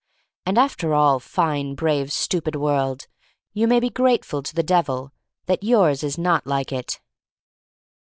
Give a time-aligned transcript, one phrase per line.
[0.47, 3.05] And after all, fine, brave, stupid world,
[3.53, 5.11] you may be grateful to the Devil
[5.45, 6.99] that yours is not like it.